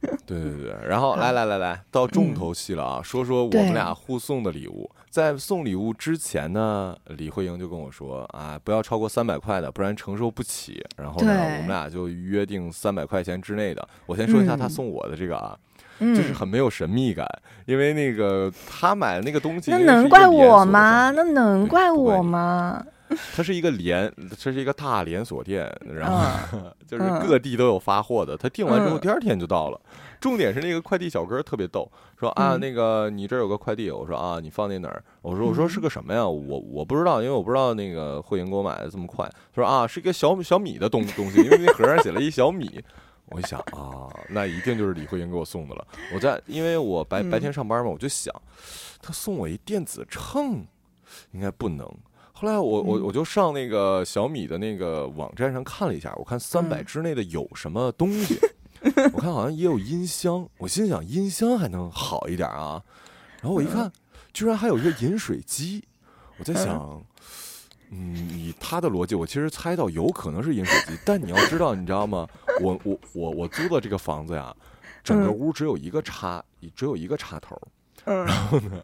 [0.26, 3.00] 对对对，然后来来来来到重头戏了啊！
[3.02, 4.88] 说说我们俩互送的礼物。
[5.10, 10.84] 在送礼物之前呢，李慧英就跟我说啊，不要超过三百块的，不然承受不起。
[10.96, 13.88] 然后呢，我们俩就约定三百块钱之内的。
[14.06, 15.58] 我先说一下他送我的这个啊，
[15.98, 17.26] 就是很没有神秘感，
[17.66, 21.10] 因为那个他买的那个东西，那能怪我吗？
[21.10, 22.84] 那能怪我吗？
[23.34, 28.36] 它是一个连，这是一个大连锁店，然后就是各地都有发货的。
[28.36, 29.80] 他订完之后，第二天就到了。
[30.20, 35.02] 重点是那个快递小哥特别逗，说啊，那个你这儿有个快递，我说啊，你放那哪儿？
[35.22, 36.26] 我说我说是个什么呀？
[36.26, 39.24] 我我不知道，因为我不知道那个慧莹给我买的这么快。
[39.54, 42.82] 他说啊，是一个小小米的东东西，因为那盒上写了一小米。
[43.30, 45.86] 我一想啊，那一定就是李慧莹给我送的了。
[46.14, 48.34] 我在因为我白白天上班嘛，我就想，
[49.02, 50.66] 他送我一电子秤，
[51.32, 51.86] 应该不能。
[52.40, 58.38] 后来我我我就上那个小米的那个网站上看了一下，我看三百之内的有什么东西，
[59.12, 62.80] 我看好像也有音箱，我心想音箱还能好一点啊，
[63.40, 63.90] 然后我一看，
[64.32, 65.82] 居然还有一个饮水机，
[66.38, 67.04] 我在想，
[67.90, 72.24] 嗯，以他的逻辑，我其实猜到有可能是饮水机，但你要知道，你知道吗？
[72.62, 74.54] 我我我我租的这个房子呀，
[75.02, 76.40] 整个屋只有一个插，
[76.76, 77.60] 只有一个插头。
[78.08, 78.82] 然后呢，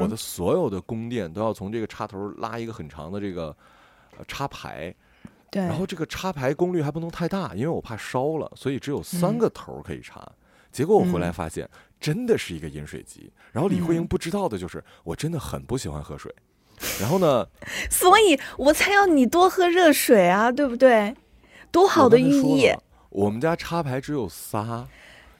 [0.00, 3.56] 我的所有的供电都要从这个插头拉一个很长的这个
[4.28, 4.94] 插排，
[5.50, 5.62] 对。
[5.62, 10.26] 然后这个插排功率还不能太大，因为我怕烧了，所以只有三个头可以插。
[10.72, 13.32] 结果我回来发现，真的是一个饮水机。
[13.50, 16.34] 然后李慧英不知道的就是，我真的很不喜欢喝水。
[17.00, 17.46] 然后呢，
[17.90, 21.16] 所以我才要你多喝热水啊，对不对？
[21.72, 22.70] 多好的寓意！
[23.08, 24.86] 我们家插排只有仨，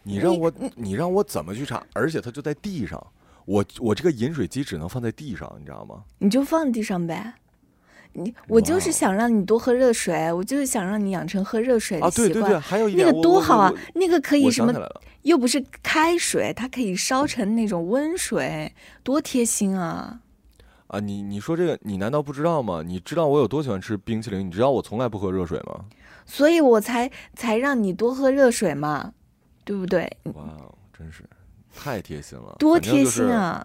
[0.02, 1.84] 你让我你让我怎么去插？
[1.92, 3.06] 而且它就在地上。
[3.46, 6.04] 我我这个饮水机只能放在地上，你知道吗？
[6.18, 7.32] 你就放地上呗。
[8.12, 12.28] 你我就是想让你多喝热水，我就是想让你养成喝热水的习惯。
[12.28, 13.72] 啊，对对对，还有那个多好啊！
[13.94, 14.72] 那个可以什么？
[15.22, 20.20] 又不是开水，它可以烧成那种温水，多贴心啊！
[20.86, 22.82] 啊，你你说这个，你难道不知道吗？
[22.82, 24.46] 你知道我有多喜欢吃冰淇淋？
[24.46, 25.84] 你知道我从来不喝热水吗？
[26.24, 29.12] 所以我才才让你多喝热水嘛，
[29.62, 30.10] 对不对？
[30.34, 30.44] 哇，
[30.96, 31.22] 真是。
[31.76, 33.64] 太贴心了，多贴心啊，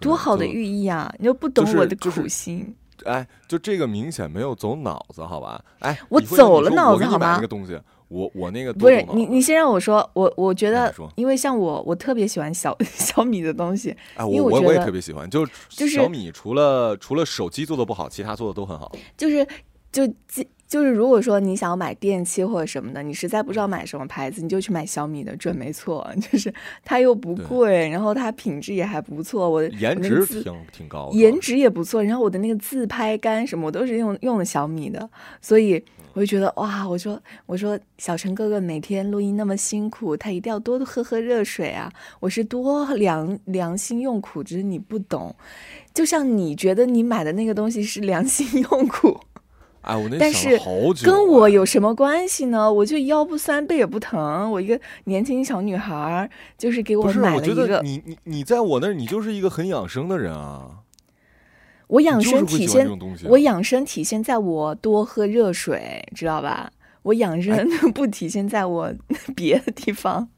[0.00, 1.12] 多好的寓意啊！
[1.20, 5.64] 你又不懂我的苦心，哎，就这个明显没有走脑子，好吧？
[5.78, 7.34] 哎，我走了脑子好吗？
[7.36, 19.46] 那个东西，我我那个不是你，你先让我说，我我觉得，因为像我，我特别喜欢小 小米的东西，哎，我我我也特别喜欢，就就是小米，除了除了手机做的不好，其他做的都很好，就是
[19.90, 20.06] 就。
[20.72, 26.10] 就是如果说你想要买电器或者什么的，你实在不知道买什么牌子，你就去买小米的，准没错。
[26.18, 26.50] 就是
[26.82, 29.50] 它又不贵，然后它品质也还不错。
[29.50, 32.02] 我颜值挺挺高，颜值也不错。
[32.02, 35.06] 然后我的那个自拍杆什么，我都是用用的小米的，
[35.42, 41.92] 所以我就觉得哇，我说我说小陈哥哥每天录音那么辛苦，他一定要多喝喝热水啊。
[42.18, 45.36] 我是多良良心用苦，只是你不懂。
[45.92, 49.20] 就像你觉得你买的那个东西是良心用苦。
[49.82, 50.58] 哎，我那但是
[51.04, 52.72] 跟我有什么关系呢？
[52.72, 57.80] 我就腰不酸背也不疼，我一个年轻小女孩，就是给我买了一个。
[57.82, 60.78] 你你你在我那儿，你就是一个很养生的人啊。
[61.88, 62.88] 我养生体现，
[63.24, 66.70] 我养生体现在我多喝热水，知道吧？
[67.02, 68.94] 我养生 不体现在我
[69.34, 70.28] 别的地方。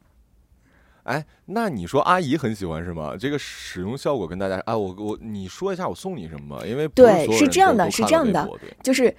[1.04, 3.14] 哎，那你说阿姨很喜欢是吗？
[3.16, 6.66] 这个使用效果跟大家啊，我我你说一下我送你什么？
[6.66, 8.48] 因为对，是这样的，是这样的，
[8.82, 9.14] 就是。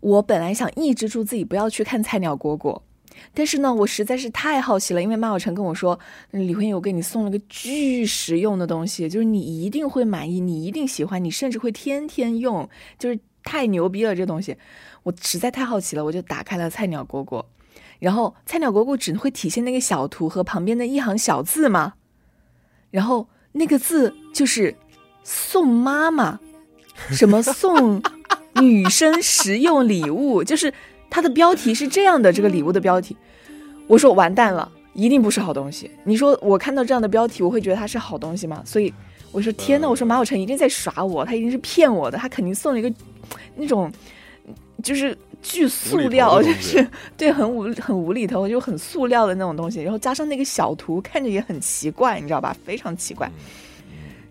[0.00, 2.82] 我本来想抑制住自己不要去看菜鸟果果，
[3.34, 5.98] 但是呢，我实在是太好奇了，因为马小成跟我说，
[6.30, 14.56] 李慧英，我给你送了个巨实用的东西，就是你一定会满意，你一定喜欢，你甚至会天天用，就是太牛逼了这东西，
[15.02, 17.44] 我实在太好奇了，我就打开了菜鸟果果，
[17.98, 21.94] 然后菜鸟果果只会体现那个小图和旁边的一行小字嘛，
[22.90, 24.74] 然后那个字就是
[25.22, 26.40] 送妈妈，
[27.10, 28.02] 什么送。
[28.54, 30.72] 女生实用礼物，就是
[31.08, 32.32] 它的标题是这样的。
[32.32, 33.16] 这个礼物的标题，
[33.86, 35.90] 我说完蛋了，一定不是好东西。
[36.04, 38.62] 你说我看到这样的标题，我会觉得它是好东西吗？
[38.64, 38.92] 所以
[39.30, 42.92] 我说天呐，我说马小晨一定在耍我，他一定是骗我的，他肯定送了一个
[43.54, 43.90] 那种
[44.82, 46.86] 就是巨塑料，就是
[47.16, 49.80] 对很无很无厘头，就很塑料的那种东西。
[49.80, 52.54] 然后加上那个小图，看着也很奇怪，你知道吧？
[52.64, 53.30] 非常奇怪。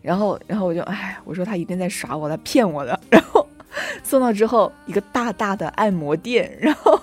[0.02, 3.00] 然后，然后我就哎，我说他一定在耍我，他骗我的。
[3.10, 3.48] 然后。
[4.04, 7.00] 送到之后，一个大大的按摩垫，然后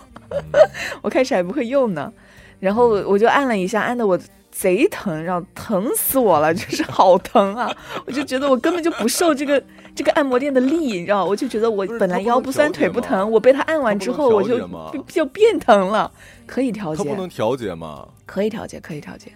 [1.02, 2.12] 我开始还不会用呢，
[2.60, 4.18] 然后我就按了一下，按的我
[4.50, 7.70] 贼疼，然后疼死我了，就是好疼啊！
[8.06, 9.62] 我就觉得我根本就不受这个
[9.94, 14.58] 这个按摩垫的力，你知道我就觉得我本来腰不酸腿不疼，我被他按完之后我就
[15.06, 16.10] 就变疼了。
[16.46, 18.08] 可以调节，他不能调节吗？
[18.24, 19.30] 可以调节，可以调节。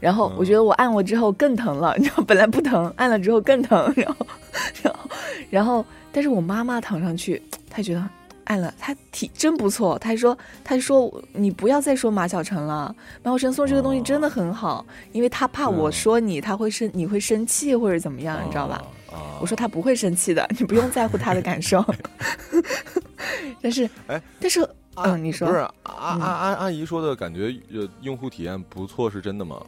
[0.00, 3.92] 然后我觉得我按过之后更疼了，你知道，本来不疼，按了之后更疼。
[3.96, 4.26] 然后，
[4.82, 5.00] 然后，
[5.50, 5.84] 然后，
[6.16, 8.08] 但是我妈妈躺上去， 她觉得
[8.44, 9.98] 按了，她体真不错。
[9.98, 18.82] 她说，她说你不要再说马小晨了，马小晨送这个东西真的很好，因为她怕我说你，她会生，你会生气或者怎么样，你知道吧？
[19.42, 21.84] 我说他不会生气的，你不用在乎他的感受。
[23.60, 24.66] 但是，哎，但是。
[24.94, 29.60] 嗯，你说不是阿阿阿阿姨说的感觉，呃，用户体验不错，是真的吗？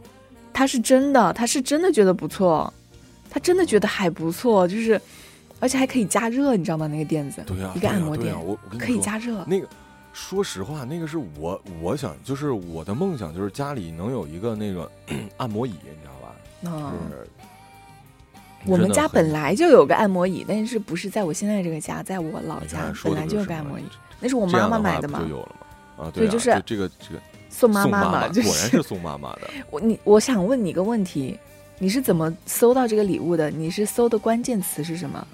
[0.54, 2.72] 他是真的，他是真的觉得不错，
[3.28, 4.98] 他真的觉得还不错，就是，
[5.60, 6.86] 而且还可以加热，你知道吗？
[6.86, 9.44] 那个垫子，对呀，一个按摩垫，我可以加热。
[9.46, 9.68] 那个，
[10.12, 14.90] 说实话，那个是我我想，就是我的梦想，就是家里能有一个那个
[15.38, 16.34] 按摩椅，你知道吧？
[16.64, 16.92] 嗯。
[18.66, 23.84] 我们家本来就有个按摩椅，但是不是在我现在这个家，在我老家本来就有个按摩椅。
[24.18, 25.20] 那是我妈妈买的嘛？
[25.20, 26.04] 就有了嘛？
[26.04, 29.42] 啊，对，就是这个这个送妈妈嘛，果然是送妈妈的。
[29.70, 31.38] 我你我想问你个问题，
[31.78, 33.48] 你是怎么搜到这个礼物的？
[33.48, 35.24] 你是搜的关键词是什么？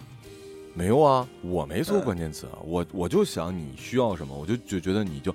[0.74, 5.34] 没有啊，我没搜关键词啊，我我就想你需要什么，我就就觉得你就，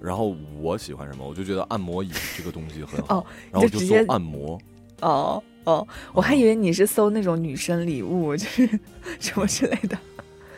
[0.00, 4.58] 然后我喜欢什么，我就觉得按摩椅这个东西很好，然后就搜按摩。
[5.00, 8.80] 哦哦，我还以为你是搜那种女生礼物， 就是
[9.18, 9.98] 什么之类的。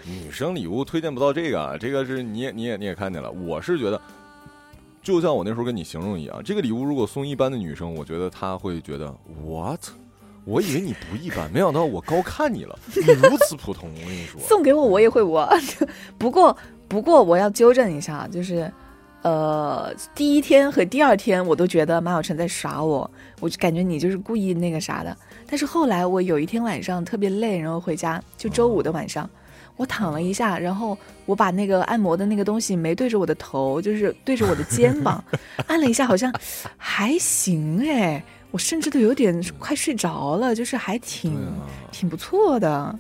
[0.05, 3.31] 女生礼物推荐不到这个，这个是你也你也你也看见了。
[3.31, 4.01] 我是觉得，
[5.03, 9.95] 就像我那时候跟你形容一样，这个礼物如果送一般的女生，我觉得她会觉得我操，
[10.49, 13.91] 我以为你不一般，没想到我高看你了，你如此普通。
[13.95, 15.47] 我跟你说，送给我我也会我，
[16.17, 16.57] 不过
[16.89, 18.73] 不过我要纠正一下，就是
[19.21, 23.09] 呃，第一天和第二天我都觉得马小晨在耍我，
[23.41, 25.15] 我就感觉你就是故意那个啥的。
[25.47, 29.29] 但是后来我有一天晚上特别累，然后回家，就周五的晚上。
[29.77, 35.23] 我躺了一下，然后我把那个按摩的那个东西没对着我的头，就是对着我的肩膀，
[35.69, 36.35] 按了一下，好像
[36.77, 41.37] 还行哎，我甚至都有点快睡着了，就是还挺
[41.93, 42.99] 挺不错的，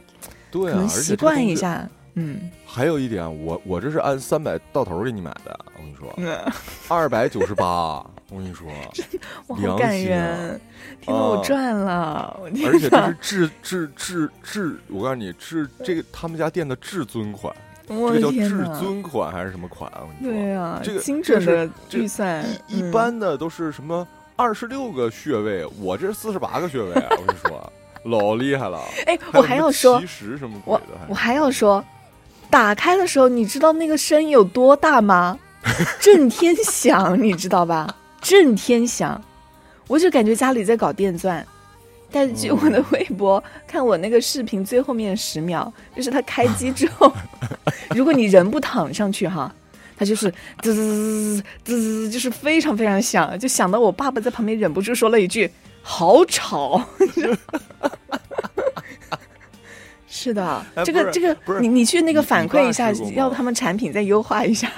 [0.51, 2.51] 对，可能习惯一下，嗯。
[2.67, 6.15] 还有一点，我我这是按三百到头给你买的，我跟你说，
[6.95, 8.05] 二百九十八。
[8.31, 8.69] 我跟你说，
[9.49, 10.61] 我好感人，
[11.01, 12.39] 听得我赚了。
[12.63, 17.51] 而且这是至至至至，我告诉你，至这个他们家店的至尊款，
[17.87, 19.91] 这个叫至尊款还是什么款？
[19.95, 24.07] 我跟你说，对啊，这个精准的预算，一一般的都是什么
[24.39, 27.09] 二十六个穴位，我这四十八个穴位啊！
[27.19, 27.73] 我跟你说，
[28.05, 28.81] 老厉害了。
[29.05, 31.85] 哎，我还要说，其实什么我我还要说，
[32.49, 35.37] 打开的时候，你知道那个声音有多大吗？
[35.99, 37.93] 震天响，你知道吧？
[38.21, 39.21] 震天响，
[39.89, 41.45] 我就感觉家里在搞电钻。
[42.13, 47.13] 但据我的微博看，我那个视频最后面十秒，就是它开机之后，
[47.91, 49.53] 如果你人不躺上去哈，
[49.99, 50.31] 它就是
[50.63, 55.51] 滋滋滋滋滋，就是非常非常响，就响到我爸爸在旁边忍不住说了一句
[55.83, 56.81] ：“好吵。
[60.07, 64.71] ”是的，这个这个，你你去那个反馈一下，要他们产品再优化一下。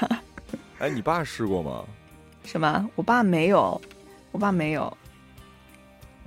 [0.78, 1.84] 哎，你爸试过吗？
[2.44, 2.88] 什么？
[2.94, 3.78] 我爸没有，
[4.32, 4.96] 我爸没有。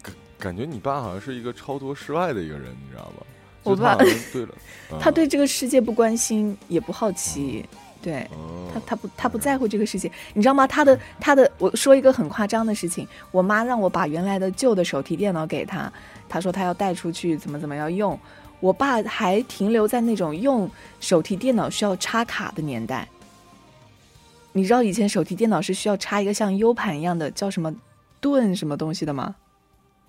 [0.01, 3.25] 感感觉你爸好像是一个超脱世外的一个人，你知道吗？
[3.63, 4.53] 我爸对了，
[5.01, 7.65] 他对这个世界不关心，也不好奇。
[8.03, 8.29] 对
[8.73, 10.67] 他，他不，他不在乎这个事情，你知道吗？
[10.67, 15.91] 他的，他的，我说一个很夸张的事情，我妈让我把原来的旧的手提电脑给他，
[16.27, 18.19] 他说他要带出去，怎么怎么要用。
[18.59, 23.07] 我爸还停留在那种用手提电脑需要插卡的年代。
[24.51, 27.73] 你知道以前手提电脑是需要插一个像 U 盘一样的叫什么
[28.21, 29.35] 盾什么东西的吗？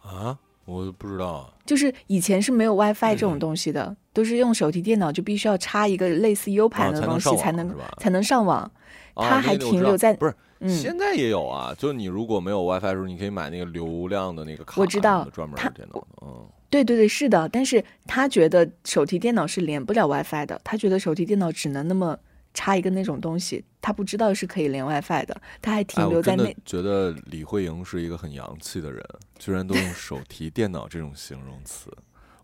[0.02, 1.52] 啊，我不知道。
[1.64, 8.70] 就是以前是没有 WiFi 这种东西的，都是用手提电脑就必须要插一个类似 U 盘的东西才能才能上网。
[9.14, 10.34] 它还停留在不是，
[10.68, 11.74] 现在也有啊。
[11.76, 14.80] 就你如果没有 WiFi 的时候，你可以买那个流量的那个卡。
[14.80, 16.06] 我知道，专门的电脑。
[16.22, 17.46] 嗯，对对对，是的。
[17.50, 22.18] 但是他觉得手提电脑是连不了 WiFi 的，他觉得手提电脑只能那么。
[22.56, 26.54] 插一个那种东西，他不知道是可以连 WiFi 的，他还停留在那。
[26.64, 29.04] 觉得李慧莹是一个很洋气的人，
[29.40, 31.90] 居然都用手提电脑这种形容词，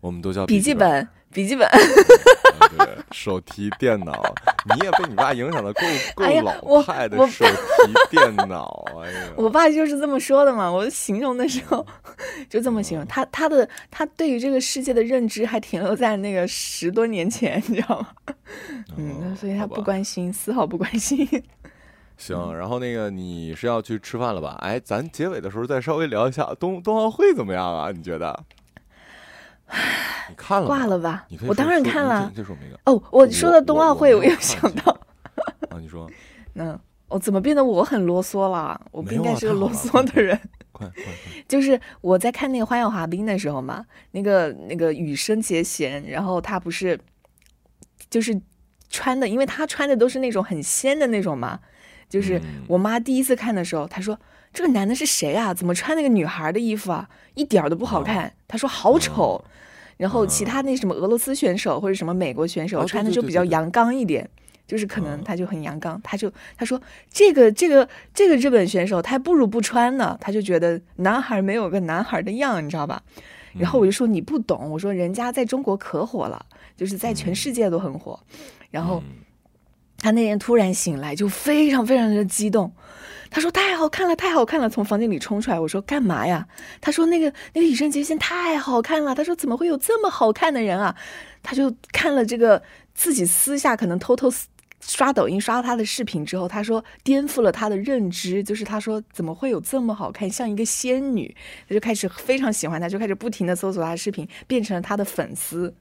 [0.01, 1.07] 我们都叫笔记本。
[1.33, 1.65] 笔记本，
[2.77, 4.11] 对，手提电脑，
[4.67, 5.81] 你也被你爸影响的够
[6.13, 11.87] 够 老派的手提电脑， 哎呀，我爸就是这么说的嘛，我形容的时候
[12.49, 18.07] 就这么形容，他他的他对于这个世界的认知还停留在那个十多年前，你知道吗？
[18.97, 21.25] 嗯，所以他不关心，丝毫不关心。
[22.17, 24.57] 行，然后那个你是要去吃饭了吧？
[24.59, 27.89] 哎，咱结尾的时候再稍微聊一下冬冬奥会怎么样啊？
[27.95, 28.37] 你觉得？
[30.29, 30.67] 你看了？
[30.67, 31.25] 挂了吧？
[31.47, 32.31] 我当然看了。
[32.85, 34.91] 哦，我说的冬奥会，我我又想到，
[35.69, 36.09] 啊，你说，
[36.55, 38.79] 嗯，我怎么变得我很啰嗦了？
[38.91, 40.39] 我不应该是个啰嗦的人。
[40.71, 41.11] 快 快快！
[41.47, 46.99] 就是我在看那个花样滑冰的时候嘛，那个那个羽生结弦，然后他不是
[48.09, 48.39] 就是
[48.89, 51.59] 穿的，因为他穿的都是那种很仙的那种嘛。
[52.11, 54.19] 就是嗯我妈第一次看的时候，她说
[54.53, 55.51] 这个男的是谁啊？
[55.51, 57.09] 怎么穿那个女孩的衣服啊？
[57.33, 58.31] 一点儿都不好看。
[58.47, 59.43] 她说好丑。
[59.97, 64.27] 然后其他那什么俄罗斯选手或者什么美国选手穿的就比较阳刚一点，
[64.65, 66.81] 就是可能嗯他就很阳刚，他就他说
[67.11, 73.03] 这个这个这个日本选手他还不如不穿呢，他就觉得男孩没有个男孩的样，你知道吧？
[73.53, 76.43] 然后我就说你不懂，我说人家在中国可火了，
[76.75, 78.19] 就是在全世界都很火。
[78.71, 79.23] 然后嗯
[80.01, 82.73] 他那天突然醒来，就非常非常的激动。
[83.29, 85.57] 他说太好看了，太好看了，从房间里冲出来。
[85.57, 86.45] 我说干嘛呀？
[86.81, 89.15] 他说那个那个羽生结弦太好看了。
[89.15, 90.93] 他说怎么会有这么好看的人啊？
[91.41, 92.61] 他就看了这个
[92.93, 94.29] 自己私下可能偷偷
[94.81, 101.33] 刷抖音刷他的视频之后，他说颠覆了他的认知，就是他说怎么会有这么好看，像一个仙女。
[101.69, 105.73] 他就开始非常喜欢他，就开始不停的搜索他的视频，变成了他的粉丝。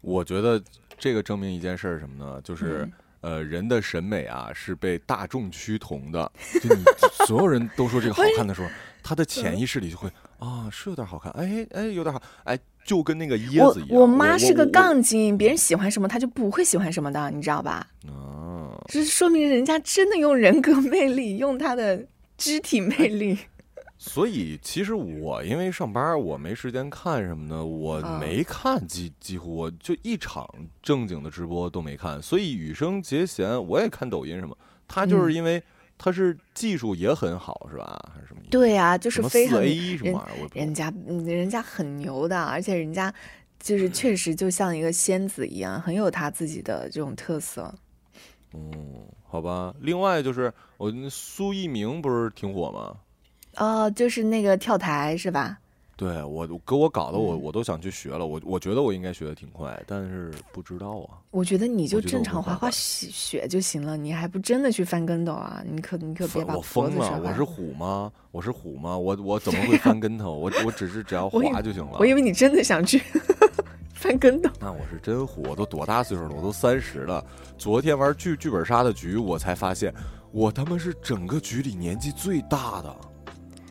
[0.00, 0.62] 我觉得
[0.98, 2.40] 这个证明一件事儿是什么呢？
[2.42, 2.84] 就是。
[2.84, 6.30] 嗯呃，人的审美啊是被大众趋同的，
[6.62, 6.84] 就你
[7.26, 8.68] 所有人都说这个好看的时候，
[9.02, 10.08] 他的潜意识里就会
[10.38, 14.00] 啊是有点好看，哎哎有点好，哎就跟那个椰子一样。
[14.00, 17.86] 我妈是个杠精，别人喜欢什么她就不会喜欢什么的，你知道吧？
[18.06, 22.06] 啊，这说明人家真的用人格魅力，用她的
[22.36, 23.38] 肢体魅力。
[24.00, 30.48] 所以其实我因为上班，我没时间看什么的，我啊没看几几乎我就一场
[30.80, 32.22] 正经的直播都没看。
[32.22, 35.60] 所以羽生结弦我也看抖音什么，他嗯就是因为
[35.98, 38.12] 他是技术也很好，是吧？
[38.14, 38.50] 还是什么意思？
[38.50, 43.12] 对啊，就是非常什么人玩意儿，人家嗯人家很牛的，而且人家
[43.58, 47.74] 就是确实就像一个仙子一样，很有他自己的这种特色。
[48.52, 48.60] 哦，
[49.26, 49.74] 好吧。
[49.80, 52.96] 另外就是我那苏翊鸣不是挺火吗？
[53.58, 55.58] 哦，就是那个跳台是吧？
[55.96, 61.18] 对我给我搞得我嗯我都想去学了，我我觉得我应该学的挺快，但是不知道啊。
[61.32, 65.60] 我觉得你就正常滑滑雪雪就行了，你还不真的去翻跟头啊？
[65.68, 67.20] 你可你可别把我脖疯了！
[67.24, 68.12] 我是虎吗？
[68.30, 68.96] 我是虎吗？
[68.96, 70.32] 我我怎么会翻跟头？
[70.38, 71.98] 我我只是只要 滑就行了。
[71.98, 73.02] 我以为你真的想去
[73.92, 74.48] 翻跟头。
[74.60, 76.30] 那我是真虎，我都多大岁数了？
[76.32, 77.24] 我都三十了。
[77.56, 79.92] 昨天玩剧剧本杀的局，我才发现
[80.30, 82.96] 我他妈是整个局里年纪最大的，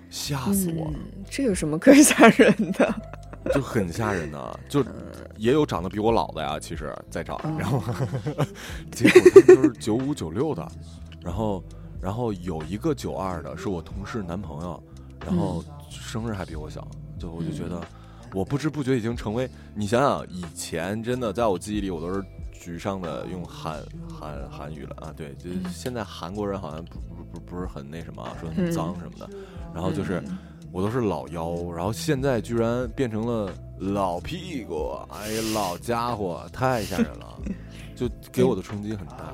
[0.10, 0.86] 吓死我。
[0.86, 2.96] 了，嗯，这有什么可吓人的？
[3.54, 4.84] 就很吓人呐、就
[5.38, 7.58] 也有长得比我老的呀，其实在场，嗯。
[7.58, 7.82] 然后
[8.92, 10.68] 结果他们都是九五九六的，
[11.24, 11.64] 然后
[12.02, 14.84] 然后有一个九二的是我同事男朋友，
[15.26, 16.86] 然后生日还比我小，
[17.18, 17.82] 就我就觉得
[18.34, 22.22] 我不知不觉已经成为你想想以前真的在我记忆里我都是
[22.58, 29.30] 局上的用韩韩韩语了啊，对，就是现在韩国人好像不不不不是很那什么啊，说很脏什么的，
[29.74, 30.22] 然后就是。
[30.70, 33.50] 我都是老妖，然后现在居然变成了
[33.80, 37.40] 老屁股，哎呀，老家伙，太吓人了，
[37.96, 39.34] 就给我的冲击很大。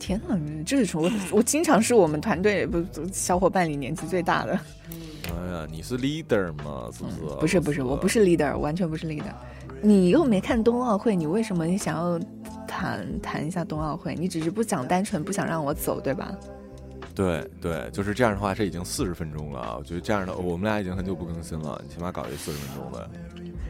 [0.00, 0.36] 天哪，
[0.66, 4.58] 这是我我经常是我们团队不小伙伴里年纪最大的。
[5.30, 6.90] 哎呀，你是 leader 吗？
[6.92, 7.36] 是不是？
[7.38, 9.32] 不是不是，我不是 leader，完全不是 leader。
[9.82, 12.18] 你又没看冬奥会，你为什么你想要
[12.66, 14.14] 谈谈一下冬奥会？
[14.14, 16.34] 你只是不想单纯不想让我走，对吧？
[17.14, 19.76] 对对，就是这样的话，这已经四十分钟了啊。
[19.78, 23.10] 我觉得这样的，我们俩已经很久不更新了，你起码搞一四十分钟的，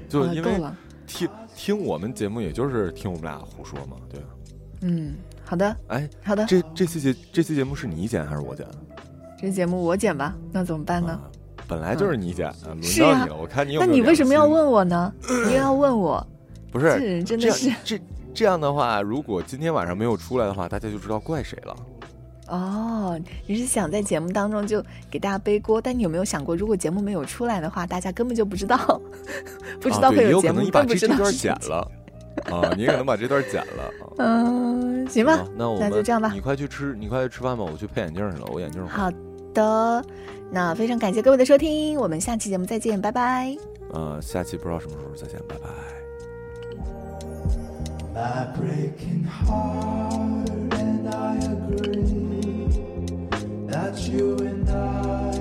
[0.09, 0.61] 就因为。
[1.07, 4.27] 听听我们节目，也就是听我们俩胡说嘛，对吧？
[4.81, 8.67] 嗯，好的哎，好的，这这期节这期节目是你剪还是我剪？
[9.39, 11.09] 这节目我剪吧，那怎么办呢？
[11.11, 11.31] 啊，
[11.67, 13.37] 本来就是你剪，啊轮到你了。
[13.37, 14.47] 我看你有那你为什么要？
[14.47, 15.13] 问我呢？
[15.47, 16.27] 你又要问我，
[16.71, 18.01] 不这是人真的是这样这
[18.35, 21.77] 这样的话，如果今天晚上没有出来的话，大家就知道怪谁了。
[22.49, 29.01] 哦，你是想在节目当中就给大家背锅，但你有没有想过，如果节目没有出来的话，大家根本就不知道，
[29.81, 31.91] 不知道啊、对，也有节目，把更不知道这这段剪了
[32.53, 34.13] 啊，你可能把这段剪了啊。
[34.19, 38.87] 嗯，行吧啊，那我们那就这样吧你快去吃，你快去吃饭吧，我去配眼镜去了，我眼镜。
[38.87, 39.11] 好
[39.55, 40.05] 的，
[40.51, 43.57] 那非常感谢各位的收听，我们下期节目再见，拜拜。
[43.93, 45.69] 呃，下期不知道什么时候再见，拜拜。
[48.15, 52.69] My breaking heart, and I agree
[53.69, 55.33] that you and I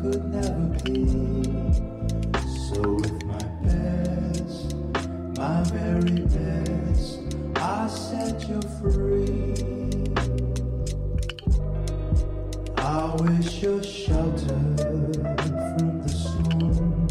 [0.00, 1.52] could never be.
[2.68, 4.74] So, with my best,
[5.36, 7.20] my very best,
[7.54, 9.83] I set you free.
[13.64, 17.08] Your shelter from the storm,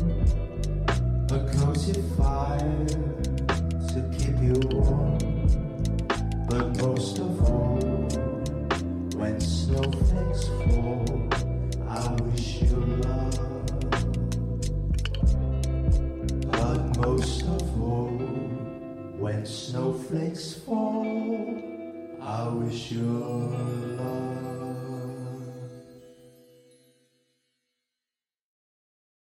[1.29, 2.85] a cozy fire
[3.89, 5.17] to keep you warm.
[6.47, 7.81] But most of all,
[9.17, 11.05] when snowflakes fall,
[11.89, 13.39] I wish you love.
[16.51, 18.17] But most of all,
[19.17, 21.61] when snowflakes fall,
[22.21, 23.09] I wish you